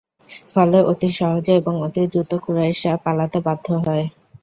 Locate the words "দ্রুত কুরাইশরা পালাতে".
2.11-3.39